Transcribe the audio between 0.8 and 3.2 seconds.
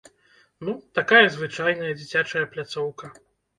такая звычайная дзіцячая пляцоўка.